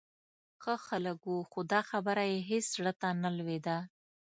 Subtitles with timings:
[0.61, 3.77] ښه خلک و، خو دا خبره یې هېڅ زړه ته نه لوېده.